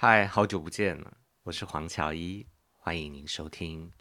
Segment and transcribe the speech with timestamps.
[0.00, 3.92] 嗨，好久不见了，我是黄乔一，欢迎您收听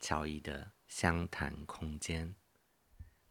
[0.00, 2.34] 乔一的相谈空间。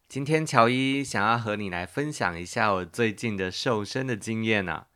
[0.08, 4.86] 今天乔一想要和你来分享一下我最近的瘦身的经验啊。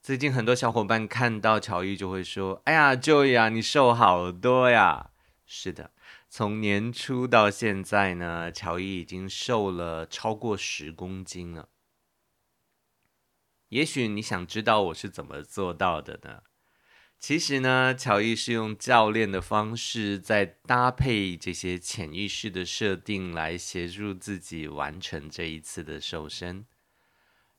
[0.00, 5.10] 最近很多小伙伴看到乔一就会说：“哎呀，Joy 啊，你瘦好多呀！”
[5.44, 5.92] 是的。
[6.30, 11.68] 从年初到现在呢，乔一已经瘦了超过十公斤了。
[13.68, 16.44] 也许你想知道我是怎么做到的呢？
[17.22, 26.66] 其实呢，乔伊是用教练的方式，在搭配这些潜意识的设定，来协助自己完成这一次的瘦身。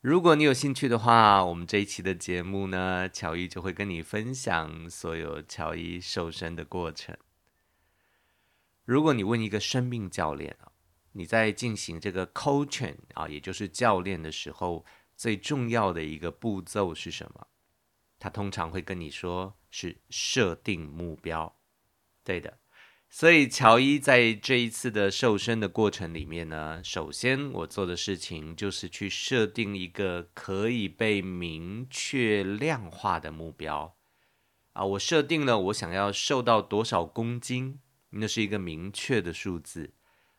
[0.01, 7.15] 如果你有兴趣的话，我们这一期的节目呢，乔伊就会跟你分享所有乔伊瘦身的过程。
[8.83, 10.73] 如果你问一个生命教练啊，
[11.13, 14.83] 你在进行这个 coaching 啊，也就是教练的时候，
[15.15, 17.47] 最重要的一个步骤是什么？
[18.23, 21.57] 他通常会跟你说是设定目标。
[22.23, 22.57] 对的，
[23.09, 33.97] 所以乔伊在这一次的瘦身的过程里面呢，首先我做的事情就是去设定一个可以被明确量化的目标
[34.71, 37.81] 啊，我设定了我想要瘦到多少公斤。
[38.15, 39.95] 那是一个明确的数字，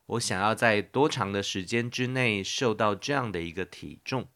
[0.06, 4.28] 我想要在多长的时间之内瘦到这样的一个体重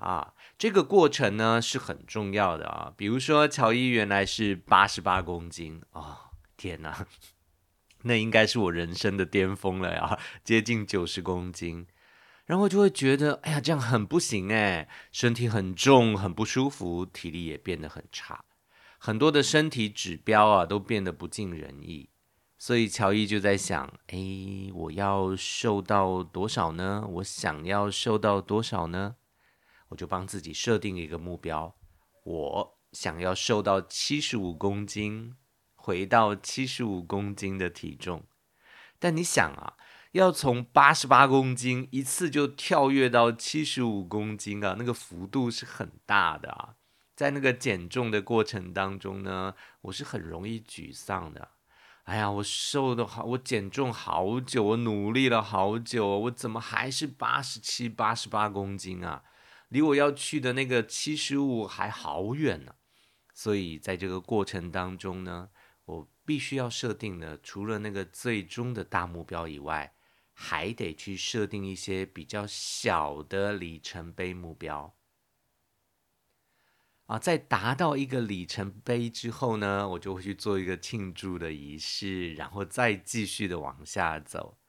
[0.00, 0.34] 啊？
[0.58, 2.92] 这个过程呢是很重要的啊。
[2.96, 6.16] 比如说，乔伊原来是八十八公斤哦，
[6.56, 7.06] 天哪，
[8.02, 11.86] 那应该是我人生的巅峰了呀，接近九十公斤，
[12.46, 18.44] 然后就会觉得，哎呀，这样很不行哎，身体很重，很不舒服，体力也变得很差，
[18.98, 22.10] 很多的身体指标啊都变得不尽人意。
[22.58, 27.06] 所以乔伊就在想，诶，我要瘦到多少呢？
[27.08, 29.16] 我想要瘦到多少呢？
[29.90, 31.76] 我就帮自己设定一个目标，
[32.24, 35.36] 我想要瘦到七十五公斤，
[35.76, 38.24] 回到七十五公斤的体重。
[38.98, 39.74] 但你想啊，
[40.12, 46.74] 要从八十八公斤一次就跳跃到七十五公斤啊，那个幅度是很大的啊。
[47.16, 51.50] 在那个减重的过程当中呢，我是很容易沮丧的。
[52.04, 59.22] 哎呀，我瘦的好，我减重好久，我努力了好久，我怎么还是八十七、八十八公斤啊？
[59.70, 62.76] 离我要去的那个七十五还好远呢。
[63.32, 65.48] 所以在这个过程当中呢，
[65.86, 69.94] 我必须要设定的，除了那个最终的大目标以外，
[70.34, 74.94] 还得去设定一些比较小的里程碑目标。
[77.06, 84.59] 啊，在达到一个里程碑之后呢，我就会去做一个庆祝的仪式，然后再继续的往下走。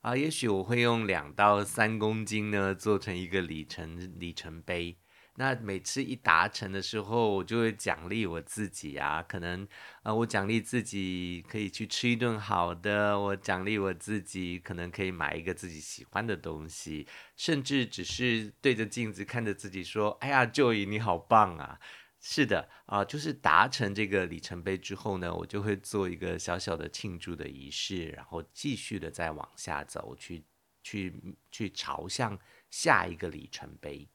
[0.00, 4.96] 啊，也许我会用两到三公斤呢做成一个里程里程碑。
[5.36, 9.66] 那每次一达成的时候，我就会奖励我自己啊，可能
[10.02, 17.06] 啊，我奖励自己可以去吃一顿好的，我奖励我自己可能可以买一个自己喜欢的东西，
[17.36, 21.78] 甚至只是对着镜子看着自己说：“哎呀，Joy，你好棒啊！”
[22.22, 30.44] 是的啊，就是达成这个里程碑之后呢，我就会做一个小小的庆祝的仪式，然后继续的再往下走，去
[30.82, 32.38] 去去朝向
[32.70, 34.06] 下一个里程碑。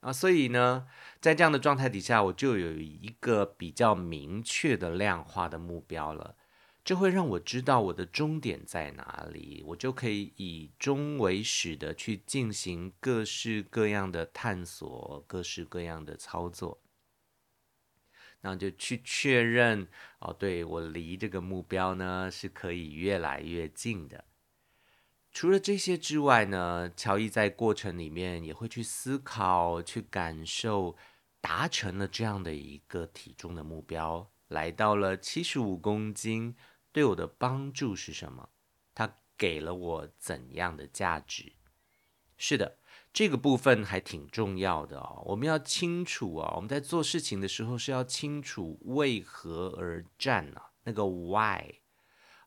[0.00, 0.88] 啊，所以呢，
[1.20, 6.36] 在这样的状态底下，我就有一个比较明确的量化的目标了。
[6.84, 16.80] 这会让我知道我的终点在哪里，我就可以以终为始的去进行各式各样的探索，各式各样的操作。
[18.40, 19.88] 然后就去确认
[20.20, 24.24] 哦，对，我离这个目标呢是可以越来越近的。
[25.30, 30.96] 除了这些之外呢，乔伊在过程里面也会去思考、去感受，
[31.40, 36.56] 达成了这样的一个体重的目标，来到了七十五公斤，
[36.90, 38.48] 对我的帮助是什么？
[38.94, 41.52] 它给了我怎样的价值？
[42.36, 42.77] 是的，
[43.12, 45.22] 这个部分还挺重要的哦。
[45.26, 51.80] 我们要清楚啊，我们在做事情的时候是要清楚为何而战啊，那个 why。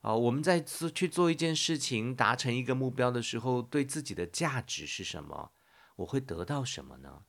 [0.00, 5.52] 啊，我们在做去做一件事情，达成一个目标的时候，对自己的价值是什么？
[5.96, 7.22] 我会得到什么呢？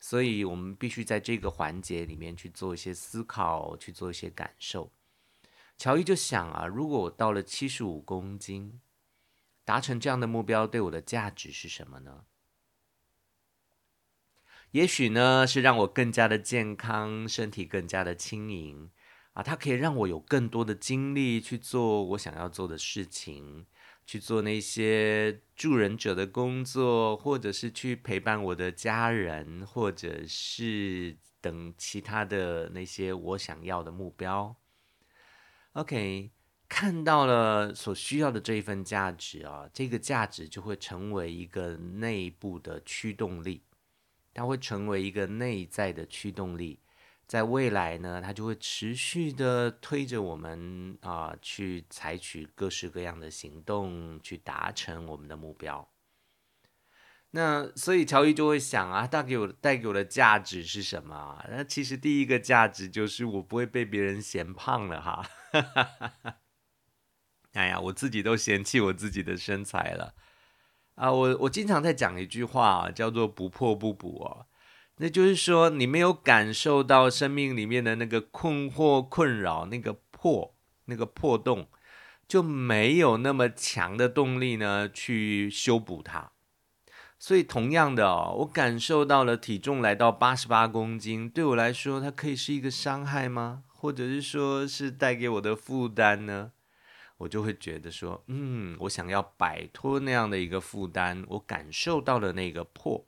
[0.00, 4.92] 所以，我们必须在这个环节里面去做一些思考，去做一些感受。
[5.78, 8.82] 乔伊就想啊，如果我到了七十五公斤，
[9.64, 12.26] 达成这样的目标，对我的价值是什么呢？
[14.74, 18.90] 也许呢，是让我更加的健康，身体更加的轻盈。
[19.34, 23.66] 啊，它可以让我有更多的精力去做我想要做的事情，
[24.04, 34.56] 去做那些助人者的工作，或者是去陪伴我的家人，或者是等其他的那些我想要的目标。
[35.74, 36.32] OK，
[36.68, 43.62] 看到了所需要的这一份价值啊，这个价值就会成为一个内部的驱动力，
[44.34, 46.80] 它会成为一个内在的驱动力。
[47.26, 55.88] 在未来呢，它就会持续的推着我们啊、去采取各式各样的行动，去达成我们的目标。
[57.30, 61.42] 那所以乔伊就会想啊，带给我带给我的价值是什么？
[61.50, 65.26] 那其实第一个价值就是我不会被别人嫌胖了哈。
[67.54, 70.14] 哎呀，我自己都嫌弃我自己的身材了
[70.96, 71.10] 啊！
[71.12, 74.46] 我我经常在讲一句话啊，叫做“不破不补”哦。
[74.98, 80.54] 那就是说，你没有感受到生命里面的那个困惑、困扰，那个破、
[80.84, 81.66] 那个破洞，
[82.28, 86.30] 就没有那么强的动力呢，去修补它。
[87.18, 93.64] 所以，同样的哦，我感受到了体重来到八十八公斤，对我来说，它可以是一个伤害吗？
[93.68, 96.52] 或者是说是带给我的负担呢？
[97.16, 103.06] 我就会觉得说，嗯，我想要摆脱那样的一个负担，我感受到了那个破。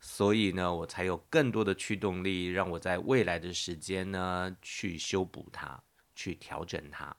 [0.00, 5.82] 所以呢，我才有更多的驱动力，让我在未来的时间呢，去修补它，
[6.14, 7.16] 去调整它。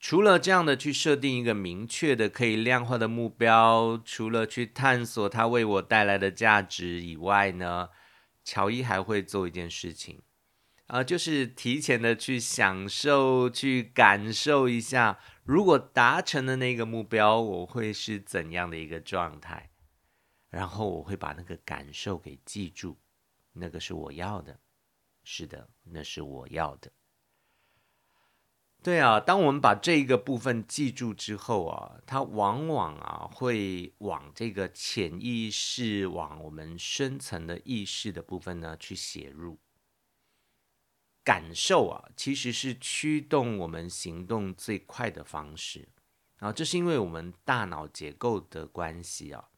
[0.00, 7.88] 除了这样的去设定一个明确的可以量化的目标，除了去探索它为我带来的价值以外呢，
[8.42, 10.22] 乔伊还会做一件事情，
[10.88, 19.70] 呃，就是提前的去享受、去感受一下，如果达成的那个目标，我会是怎样的一个状态。
[20.48, 22.96] 然后我会把那个感受给记住，
[23.52, 24.58] 那个是我要的，
[25.22, 26.90] 是的，那是我要的。
[28.82, 39.58] 对啊，当我们把这个部分记住之后啊，它往往啊会往这个潜意识、往我们深层的意识的部分呢去写入。
[41.28, 45.86] 感受啊，其实是驱动我们行动最快的方式
[46.38, 49.50] 然后，这是因为我们大脑结构的关系啊。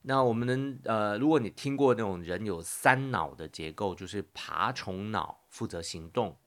[0.00, 6.40] 那我们能呃，如果你听过那种人有三脑的结构，就是爬虫脑负责行动，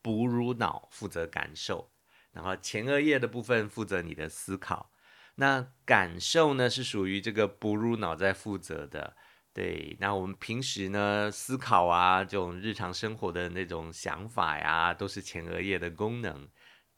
[0.00, 1.90] 哺乳脑负责感受，
[2.30, 4.92] 然后前额叶的部分负责你的思考。
[5.34, 9.16] 那感受呢是属于这个哺乳脑在负责的。
[9.54, 16.48] 对，那我们平时呢思考啊，这种日常生活的那种想法呀，都是前额叶的功能，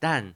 [0.01, 0.35] 但。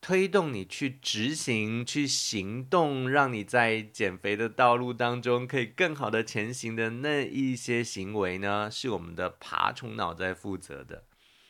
[0.00, 11.08] 推动你去执行、去行动，让你在减肥的道路当中可以更好的前行的那一些行为呢，是我们的爬虫脑在负责的。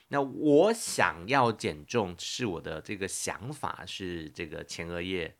[0.08, 5.36] 那我想要减重，是我的这个想法是这个前额叶。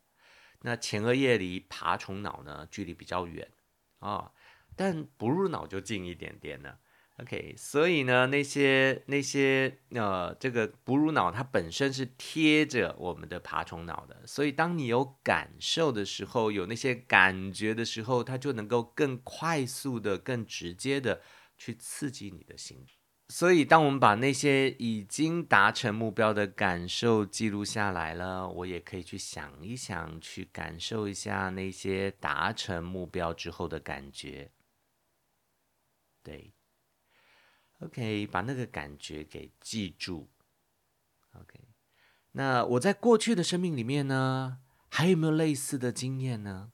[0.61, 3.51] 那前额叶离爬虫脑呢，距离比较远
[3.97, 4.31] 啊、哦，
[4.79, 6.79] 但哺乳脑就近一点点了。
[7.17, 21.21] OK，所以呢，那些那些呃，这个哺乳脑它本身是贴着我们的爬虫脑的，所以当你有感受的时候，有那些感觉的时候，它就能够更快速的、更直接的
[21.57, 22.85] 去刺激你的心。
[23.27, 34.49] 所以，当我们把那些已经达成目标的感受记录下来了，我也可以去想一想，去感受一下那些达成目标之后的感觉。
[36.23, 36.53] 对。
[37.79, 40.29] OK，把那个感觉给记住。
[41.33, 41.69] OK，
[42.33, 46.73] 那我在过去的生命里面呢，还有没有类似的经验呢？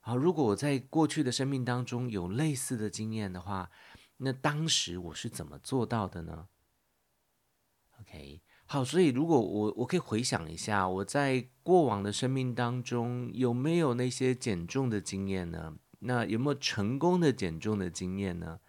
[0.00, 3.70] 好，如果我在过去的生命当中有类似的经验的话，
[4.18, 6.48] 那当时我是怎么做到的呢
[8.00, 15.78] ？OK，好，所以如果我我可以回想一下，我在过往的生命当中有没有那些减重的经验呢？
[16.00, 18.60] 那有没有成功的减重的经验呢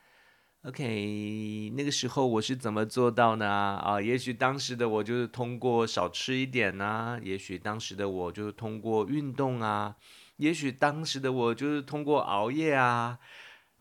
[0.68, 3.48] ？OK，那个时候我是怎么做到呢？
[3.48, 9.96] 啊，也许当时的我就是通过少吃一点呐，也许当时的我就是通过运动啊，
[10.38, 13.20] 也许当时的我就是通过熬夜啊，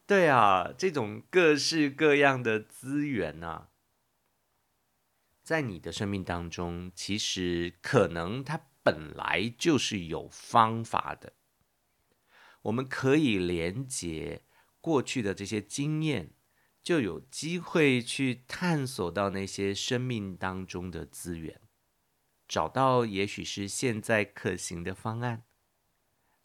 [0.07, 3.69] 对啊，这种各式各样的资源啊，
[5.43, 11.33] 在你的生命当中，其实可能它本来就是有方法的，
[12.61, 14.43] 我们可以连接
[14.83, 16.33] 过去的这些经验。
[16.85, 21.63] 就有机会去探索到那些生命当中的资源，
[22.47, 25.45] 找到也许是现在可行的方案。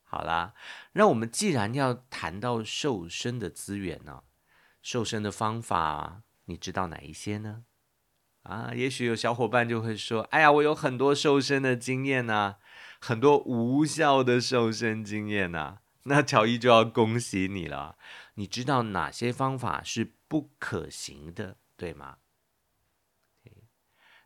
[0.01, 0.53] 好啦，
[0.93, 4.23] 那我们既然要谈到瘦身的资源呢，
[4.81, 7.65] 瘦身的方法，你知道哪一些呢？
[8.43, 12.55] 啊，也许有小伙伴就会说：“哎呀，我有很多瘦身的经验呐，
[12.99, 17.97] 很多无效的瘦身经验呐。”那乔伊就要恭喜你了，
[18.35, 22.19] 你知道哪些方法是不可行的，对吗？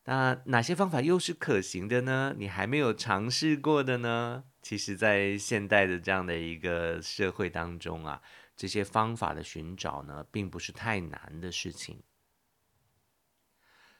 [0.05, 2.35] 那哪些方法又是可行的呢？
[2.37, 4.43] 你还没有尝试过的呢？
[4.61, 8.21] 其实，在现代的这样的一个社会当中啊，
[8.57, 12.03] 这些方法的寻找呢，并不是太难的事情。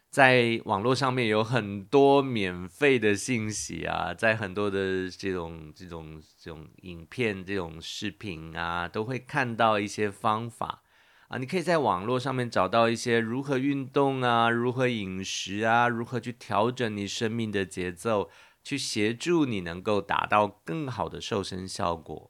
[0.10, 10.83] 在网络上面有很多免费的信息啊，在很多的这种这种这种影片、这种视频啊，都会看到一些方法
[11.34, 11.38] 啊。
[11.38, 18.30] 你可以在网络上面找到一些如何运动啊，如何饮食啊，如何去调整你生命的节奏，
[18.63, 22.30] 去协助你能够达到更好的瘦身效果。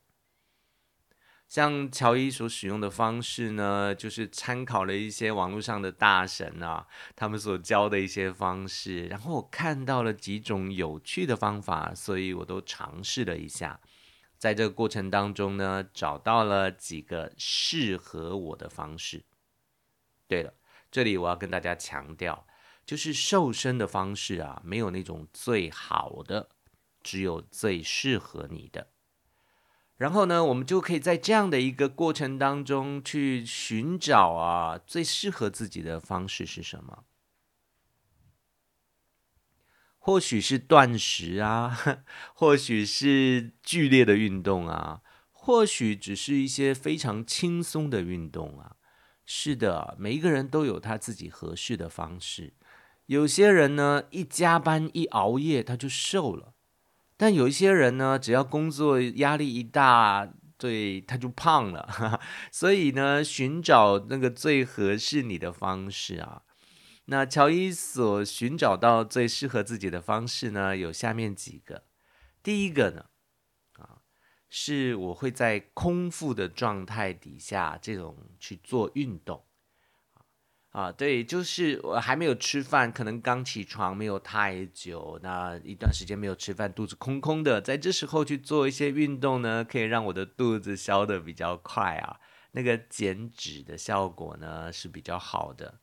[1.47, 13.79] 像乔伊所使用的方式呢，就是参考了一些网络上的大神啊，他们所教的一些方式，然后我看到了几种有趣的方法，所以我都尝试了一下。
[14.43, 19.23] 在这个过程当中呢，找到了几个适合我的方式。
[20.27, 20.53] 对了，
[20.91, 22.45] 这里我要跟大家强调，
[22.85, 26.49] 就是瘦身的方式啊，没有那种最好的，
[27.01, 28.89] 只有最适合你的。
[29.95, 37.05] 然后呢，我们就可以在这样的一个过程当中去寻找啊，最适合自己的方式是什么？
[40.05, 41.79] 或许是断食啊，
[42.35, 44.99] 或许是剧烈的运动啊，
[45.31, 48.75] 或许只是一些非常轻松的运动啊。
[49.25, 52.51] 是的，每一个人都有他自己合适的方式。
[53.05, 56.53] 有些人呢，一加班一熬夜，他就瘦了。
[57.15, 62.19] 但有一些人呢，只要工作压力一大，对，他就胖了。
[62.51, 66.41] 所以呢，寻找那个最合适你的方式啊。
[67.05, 71.83] 那乔伊所寻找到最适合自己的方式呢，有下面几个。
[72.41, 73.05] 第一个呢，
[73.73, 74.01] 啊，
[74.49, 79.45] 是我会在空腹的状态底下，这种去做运动。
[80.69, 92.19] 啊，对，就是我还没有吃饭，可能刚起床没有太久，那一段时间没有吃饭，肚子空空的，在这时候去做一些运动呢，可以让我的肚子消得比较快啊，
[92.53, 95.81] 那个减脂的效果呢是比较好的。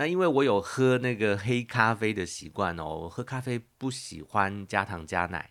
[0.00, 5.50] 那因为我有喝那个黑咖啡的习惯哦，我喝咖啡不喜欢加糖加奶，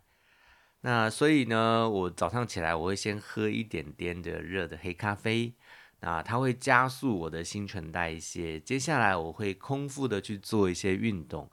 [0.82, 5.53] 那所以呢，我早上起来我会先喝一点点的热的黑咖啡。
[6.00, 8.60] 那它会加速我的新陈代谢。
[8.60, 11.51] 接下来我会空腹的去做一些运动，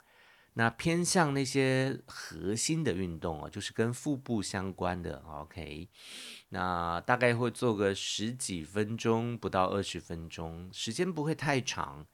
[0.55, 5.23] 那偏向那些核心的运动啊，就是跟腹部相关的。
[5.29, 5.91] OK，
[6.49, 12.07] 那大概会做个十几分钟，不到二十分钟，时间不会太长。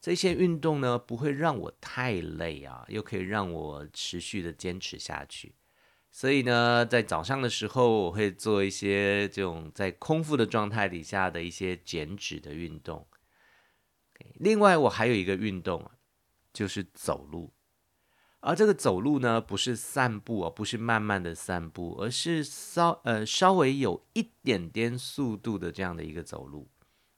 [0.00, 5.54] 这些运动呢，不会让我太累啊，又可以让我持续的坚持下去。
[6.10, 13.06] 所以呢，在早上的时候，我会做一些这种在空腹的状态底下的一些减脂的运动。
[14.34, 15.90] 另外，我还有一个运动，
[16.52, 17.52] 就是走路。
[18.40, 26.70] 而这个走路呢，不是散步啊，不是慢慢的散步，而是稍呃稍微有一点点速度的这样的一个走路。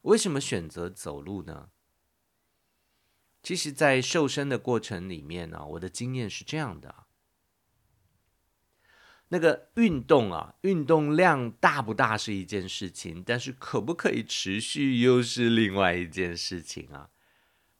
[0.02, 1.68] 为什么选择走路呢？
[3.42, 7.06] 其实，在瘦身的过程里面呢，我的经验是这样的。
[9.28, 17.11] 那个运动啊，运动量大不大是一件事情，但是可不可以持续又是另外一件事情啊。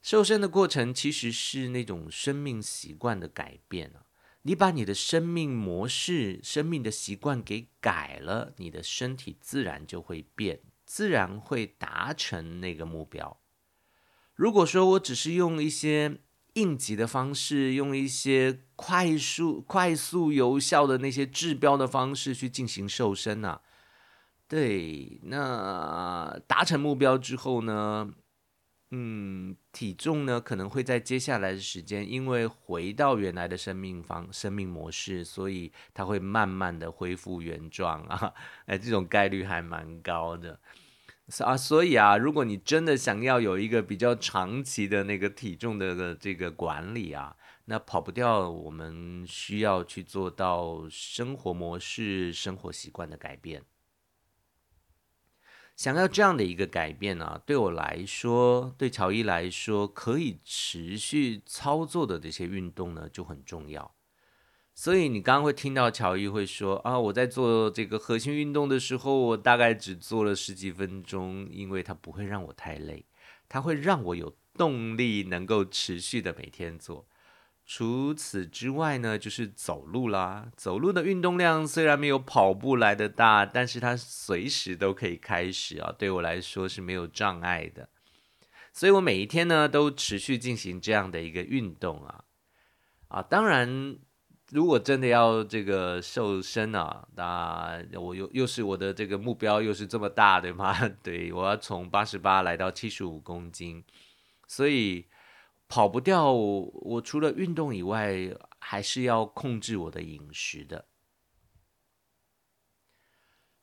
[0.01, 4.05] 瘦身的过程其实是那种生命习惯的改变啊，
[4.43, 13.40] 你把你的生命模式、生命的习惯给改了，你的身体自然就会变，自然会达成那个目标。
[14.35, 16.19] 如果说我只是用一些
[16.53, 23.61] 应急的方式，用一些快速、快速、有效的那些治标的方式去进行瘦身啊，
[24.47, 28.11] 对，那达成目标之后呢，
[28.89, 38.33] 嗯，体重呢可能会在接下来的时间，因为回到原来的生命方、生命模式，所以它会慢慢的恢复原状啊，
[38.65, 40.59] 哎，这种概率还蛮高的。
[41.39, 53.63] 啊，所以啊，如果你真的想要有一个比较长期的那个体重的这个管理啊，那跑不掉，我们需要去做到生活模式、生活习惯的改变。
[55.77, 63.95] 想要这样的一个改变呢，对我来说，对乔伊来说，可以持续操作的这些运动呢，就很重要。
[64.73, 73.05] 所以你刚刚会听到乔伊会说啊，我在做这个核心运动的时候，我大概只做了十几分钟，因为它不会让我太累，
[73.47, 77.05] 它会让我有动力能够持续的每天做。
[77.63, 80.51] 除此之外呢，就是走路啦。
[80.57, 87.89] 走路的运动量虽然没有跑步来得大，但是它随时都可以开始啊，对我来说是没有障碍的。
[88.73, 92.23] 所以我每一天呢都持续进行这样的一个运动啊
[93.09, 93.97] 啊，当然，
[94.51, 100.73] 如果真的要这个瘦身啊，那我又又是我的这个目标又是这么大，对吗？
[101.03, 103.83] 对，我要从八十八来到七十五公斤，
[104.47, 105.07] 所以。
[105.73, 110.83] 跑不掉我，我除了运动以外，还是要控制我的饮食的。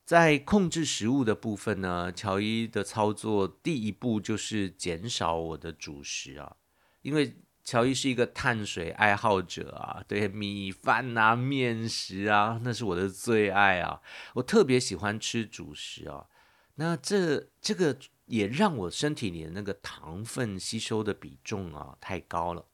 [0.07, 6.57] 在控制食物的部分呢，乔伊的操作第一步就是减少我的主食啊，
[7.03, 7.37] 因为
[7.69, 14.01] 乔伊是一个碳水爱好者啊，对米饭啊、面食啊，那是我的最爱啊，
[14.37, 16.29] 我特别喜欢吃主食啊。
[16.77, 17.99] 那这这个。
[18.29, 22.67] 也让我身体里的那个糖分吸收的比重啊太高了，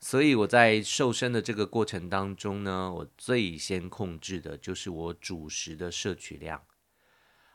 [0.00, 6.62] 所以我在瘦身的这个过程当中呢，我最先控制的就是我主食的摄取量，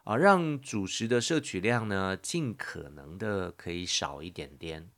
[0.04, 4.92] 啊，让主食的摄取量呢尽可能的可以少一点点。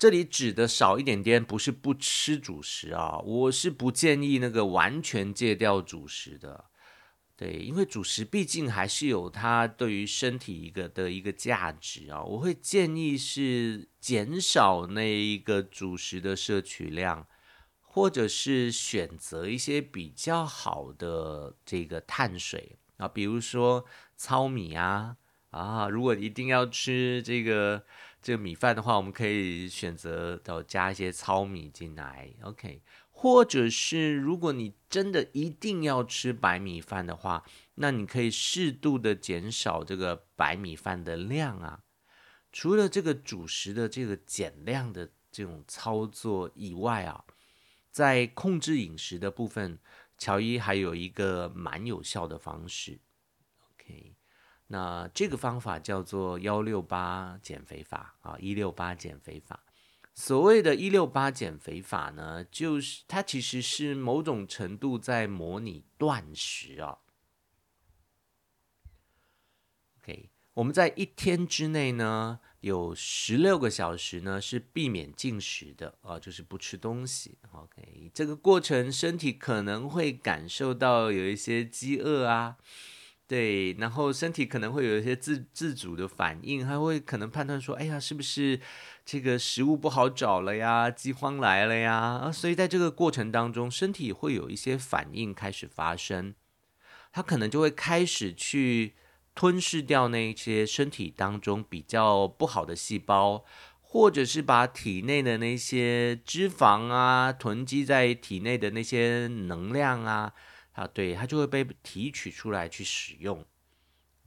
[0.00, 6.70] 这里指的少一点点，不是不吃主食啊，我是不建议那个完全戒掉主食的。
[7.36, 17.26] 对，因为主食毕竟还是有它对于身体一个的一个价值啊，我会建议是减少那一个主食的摄取量，
[17.82, 23.84] 或者是选择一些比较好的这个碳水啊，比如说
[24.16, 25.18] 糙米啊
[25.50, 27.84] 啊，如果一定要吃这个
[28.22, 32.82] 这个米饭的话，我们可以选择到加一些糙米进来，OK。
[33.10, 41.82] 或者是，如果你真的一定要吃白米饭的话，那你可以适度的减少这个白米饭的量啊。
[42.50, 47.24] 除了这个主食的这个减量的这种操作以外啊，
[47.90, 49.78] 在控制饮食的部分，
[50.16, 52.98] 乔伊还有一个蛮有效的方式。
[54.72, 59.64] 那这个方法叫做幺六八减肥法啊，一六八减肥法。
[60.14, 66.98] 所谓的“一六八”减肥法呢，就是它其实是某种程度在模拟断食啊。
[70.02, 77.38] OK，我们在一天之内呢，有十六个小时呢是避免进食的啊，就是不吃东西。
[77.52, 82.58] OK，这个过程身体可能会感受到有一些饥饿啊。
[83.30, 88.58] 对，然后身体可能会有一些自自主的反应，还会可能判断说，哎呀，是不是
[89.04, 91.94] 这个食物不好找了呀，饥荒来了呀？
[91.94, 96.34] 啊，所以在这个过程当中，身体会有一些反应开始发生，
[97.12, 98.94] 它可能就会开始去
[99.36, 103.44] 吞噬掉那些身体当中比较不好的细胞，
[103.80, 110.32] 或者是把体内的那些脂肪啊，囤积在体内的那些能量啊。
[110.80, 113.44] 啊，对，它就会被提取出来去使用。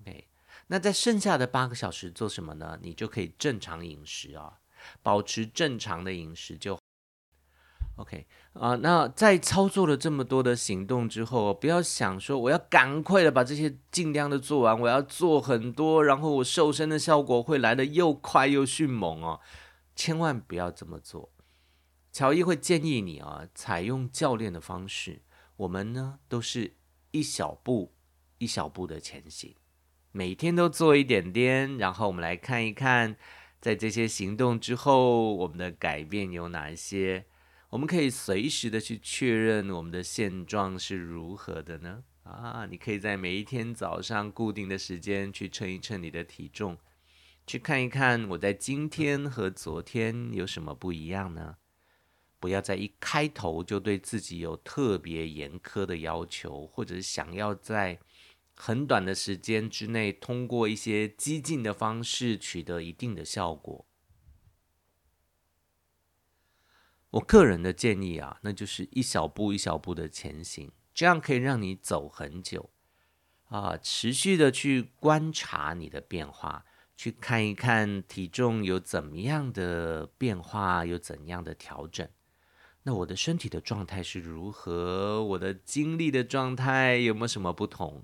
[0.01, 0.27] OK，
[0.67, 2.77] 那在剩下的八个小时做什么呢？
[2.79, 4.59] 你就可以正常饮食啊，
[5.01, 6.79] 保持正常的饮食就
[7.95, 8.75] OK 啊。
[8.75, 19.39] 那在操作了这么多的行动之后，不要想说我要赶快的把这些尽量的做完，我要做很多，然后我瘦身的效果会来得又快又迅猛哦。
[19.95, 21.31] 千万不要这么做。
[22.11, 25.23] 乔伊会建议你啊，采用教练的方式。
[25.57, 26.75] 我们呢，都是
[27.11, 27.93] 一小步
[28.39, 29.55] 一小步的前行，
[30.11, 33.15] 每天都做一点点，然后我们来看一看，
[33.61, 37.25] 在这些行动之后，我们的改变有哪些？
[37.69, 42.03] 我们可以随时的去确认我们的现状是如何的呢？
[42.23, 46.77] 啊，你可以在每一天早上固定的时间去称一称你的体重，
[47.45, 51.57] 去看一看我在今天和昨天有什么不一样呢？
[52.43, 57.97] 不要在一开头就对自己有特别严苛的要求，或者想要在
[58.53, 63.87] 很短的时间之内通过一些激进的方式取得一定的效果。
[67.11, 72.71] 我个人的建议啊，那就是一小步一小步的前行，这样可以让你走很久
[73.45, 76.65] 啊，持续的去观察你的变化，
[76.97, 82.05] 去看一看体重有怎么样的变化，有怎样的调整。
[82.83, 85.23] 那我的身体的状态是如何？
[85.23, 88.03] 我的精力的状态有没有什么不同？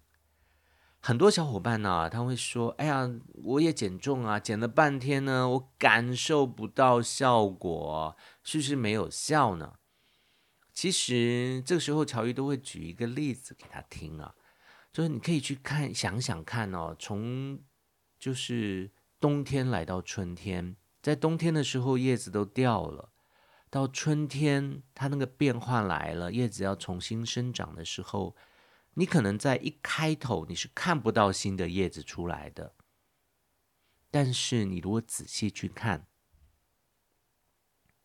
[1.01, 3.09] 很多小伙伴呢、他会说：“哎呀，
[3.43, 9.75] 我也减重啊，减了半天呢，我感受不到效果，是不是没有效呢？”
[10.73, 14.35] 其实这个时候，乔伊都会举一个例子给他听啊，
[14.91, 17.59] 就是你可以去看，想想看哦，从
[18.17, 23.09] 就是冬天来到春天，在冬天的时候叶子都掉了。
[23.69, 28.35] 到春天，它那个变化来了，叶子要重新生长的时候，
[28.95, 32.75] 你可能在一开头你是看不到新的叶子出来的。
[34.09, 36.07] 但是你如果仔细去看，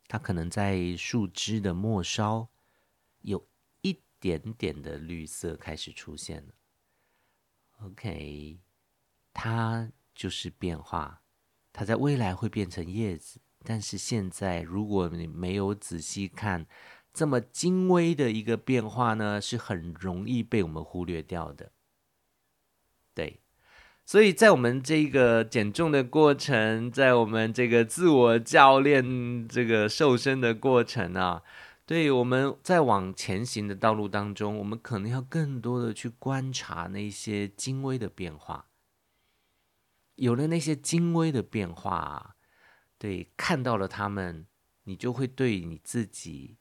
[0.07, 2.50] 它可能在树枝的末梢
[3.22, 3.48] 有
[3.81, 6.53] 一点点的绿色开始出现了。
[7.81, 8.61] OK，
[9.33, 11.22] 它就是变化，
[11.72, 13.40] 它在未来会变成叶子。
[13.66, 16.66] 但是现在，如果你没有仔细看，
[17.14, 21.72] 这么精微的一个变化呢，是很容易被我们忽略掉的。
[23.14, 23.40] 对，
[24.05, 31.42] 所以在我们这个减重的过程，在我们这个自我教练这个瘦身的过程啊，
[31.87, 38.66] 对，我们在往前行的道路当中，我们可能要更多的去观察那些精微的变化。
[40.16, 42.35] 有了那些精微的变化啊。
[43.04, 44.46] 对，看到了他们，
[44.84, 46.56] 你就会对你自己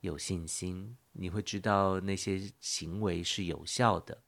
[0.00, 0.96] 有信心。
[1.12, 4.24] 你会知道那些行为是有效的。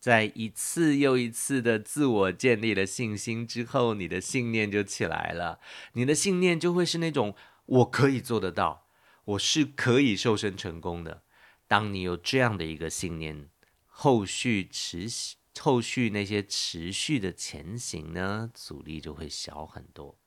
[0.00, 5.60] 在一次又一次的自我建立了信心之后，你的信念就起来了。
[5.92, 8.88] 你的信念就会是那种我可以做得到，
[9.26, 11.24] 我是可以瘦身成功的。
[11.68, 13.50] 当你有这样的一个信念，
[13.84, 15.36] 后续持续。
[15.60, 20.18] 后续那些持续的前行呢，阻力就会小很多。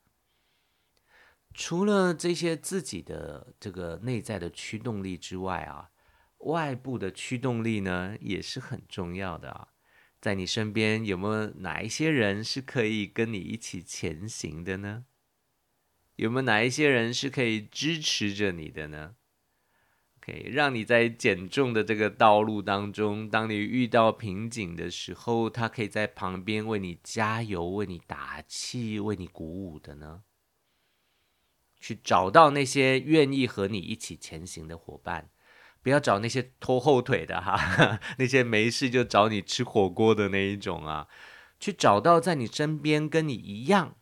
[1.54, 5.90] 除了这些自己的这个内在的驱动力之外啊，
[6.40, 9.70] 外部的驱动力呢也是很重要的啊。
[10.22, 15.06] 在你身边有没有哪一些人是可以跟你一起前行的呢？
[16.18, 19.16] 有没有哪一些人是可以支持着你的呢？
[20.52, 30.24] 让你在减重的这个道路当中，当你遇到瓶颈的时候，他可以在旁边为你加油、为你打气、为你鼓舞的呢。
[31.80, 35.30] 去找到那些愿意和你一起前行的伙伴，
[35.82, 41.08] 不要找那些拖后腿的哈， 那些没事就找你吃火锅的那一种啊。
[41.58, 43.96] 去找到在你身边跟你一样。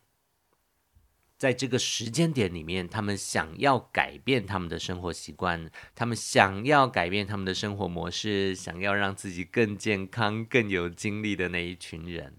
[1.38, 12.38] 在这个时间点里面，他们想要改变他们的生活习惯，他们想要改变他们的生活模式，想要让自己更健康、更有精力的那一群人，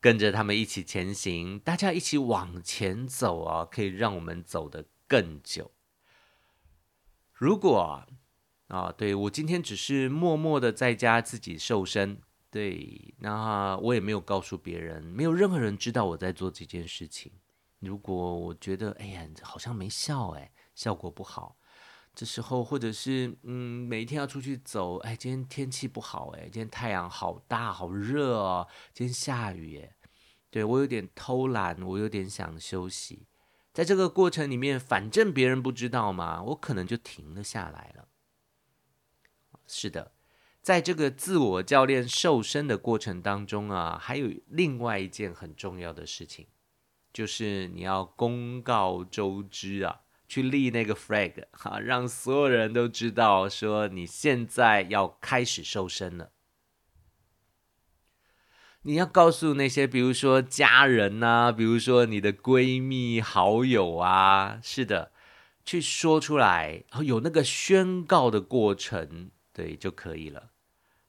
[0.00, 5.70] 跟着他们一起前行，大家一起往前走啊，可以让我们走得更久。
[7.32, 8.04] 如果
[8.66, 17.30] 啊，对，我今天只是默默的在家自己瘦身，对，那我也没有告诉别人，没有任何人知道我在做这件事情。
[17.80, 21.56] 如果我觉得哎呀，好像没效哎，效果不好，
[22.14, 29.94] 这时候或者是嗯，每一天要出去走，哎，今天天气不好哎，今天太阳好大好热哦，今天下雨哎，
[30.50, 33.26] 对，我有点偷懒，我有点想休息，
[33.72, 38.08] 在这个过程里面，反正别人不知道嘛，我可能就停了下来了。
[39.68, 40.12] 是的，
[40.62, 46.48] 在这个自我教练瘦身的过程当中啊，还有另外一件很重要的事情。
[47.18, 56.30] 就是你要公告周知啊，去立那个 flag 哈，让所有人都知道说你现在要开始瘦身了。
[58.82, 65.10] 你要告诉那些，比如说家人呐，比如说你的闺蜜好友啊，是的，
[65.64, 70.52] 去说出来，然后有那个宣告的过程，对，就可以了。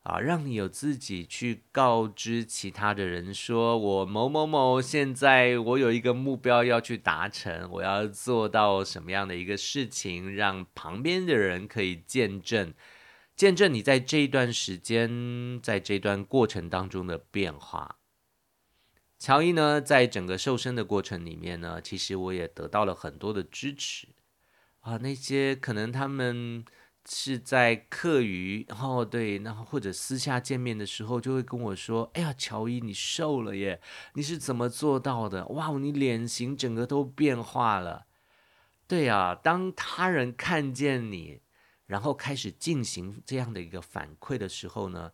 [0.10, 12.74] 啊，让你有自己去告知其他的人说，我某某某现在我有一个目标要去达成，我要做到什么样的一个事情，让旁边的人可以见证，
[13.36, 17.98] 见证你在这一段时间，在这段过程当中的变化。
[19.20, 24.08] 乔伊呢，在整个瘦身的过程里面呢，其实我也得到了很多的支持
[24.80, 26.66] 啊，那些可能他们。
[27.12, 33.82] 是在课余，然后对，然后或者私下见面的时候，就会跟我说：“哎呀，乔伊，你瘦了耶！
[34.14, 35.48] 你是怎么做到的？
[35.48, 38.06] 哇，你脸型整个都变化了。”
[38.88, 41.42] 对啊，当他人看见你，
[41.88, 45.12] 然后开始进行这样的一个反馈的时候呢，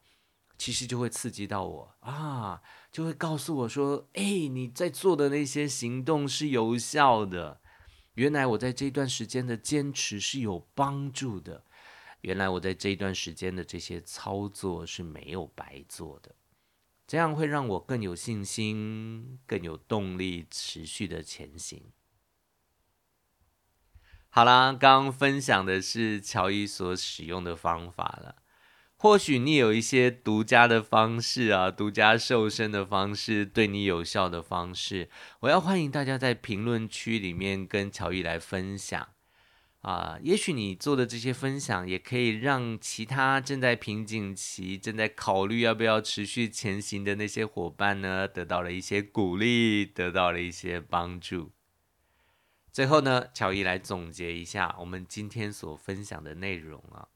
[0.57, 7.61] 其实就会刺激到我啊，就会告诉我说：“哎，你在做的那些行动是有效的，
[8.15, 11.63] 原来我在这段时间的坚持是有帮助的。”
[12.25, 16.33] 原来我在这一段时间的这些操作是没有白做的，
[17.05, 21.83] 这样会让我更有信心、更有动力，持续的前行。
[24.29, 28.37] 好啦，刚刚分享的是乔伊所使用的方法了。
[28.97, 35.11] 或许你有一些独家的方式啊，独家瘦身的方式，对你有效的方式，
[35.41, 39.09] 我要欢迎大家在评论区里面跟乔伊来分享
[39.85, 40.17] 啊。
[40.23, 51.51] 也许你做的这些分享，也可以让其他正在瓶颈期、正在考虑要不要持续前行的那些伙伴呢，得到了一些鼓励，得到了一些帮助。
[52.71, 57.07] 最后呢，乔伊来总结一下我们今天所分享的内容啊。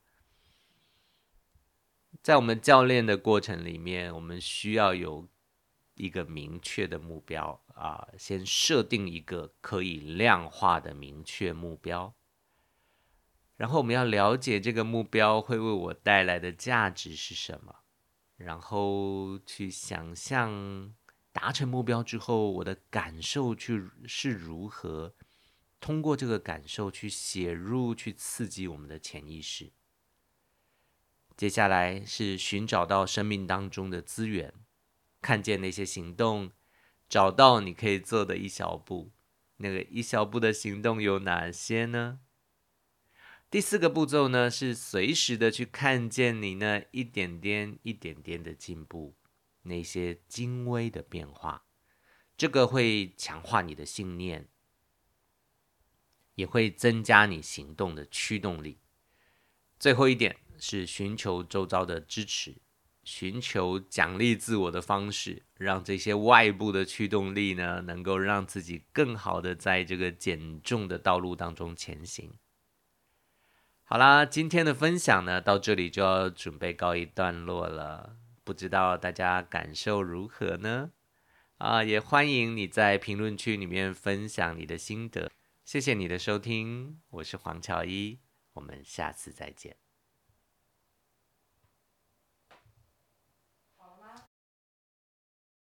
[2.21, 5.27] 在我们教练的过程里面，我们需要有
[5.95, 12.13] 一个明确的目标啊，先设定一个可以量化的明确目标，
[13.59, 17.75] 然后我们要了解这个目标会为我带来的价值是什么，
[18.37, 20.93] 然后去想象
[21.33, 25.13] 达成目标之后我的感受去是如何，
[25.81, 29.73] 通过这个感受去写入去刺激我们的潜意识。
[31.35, 34.53] 接下来是寻找到生命当中的资源，
[35.21, 36.51] 看见那些行动，
[37.09, 39.11] 找到你可以做的一小步。
[39.57, 42.21] 那个一小步的行动有哪些呢？
[43.49, 49.15] 第四个步骤呢，是随时的去看见你那一点点、一点点的进步，
[49.63, 51.65] 那些精微的变化。
[52.37, 54.47] 这个会强化你的信念，
[56.35, 58.79] 也会增加你行动的驱动力。
[59.79, 60.37] 最后一点。
[60.61, 62.57] 是寻求周遭的支持，
[63.05, 72.33] 寻求奖励自我的方式，让这些外部的驱动力呢，能够让自己更好的在这个减重的道路当中前行。
[73.91, 80.91] 好啦，今天的分享呢，到这里就要准备告一段落了，不知道大家感受如何呢？
[81.57, 85.31] 啊，也欢迎你在评论区里面分享你的心得。
[85.65, 88.19] 谢谢你的收听，我是黄乔一，
[88.53, 89.75] 我们下次再见。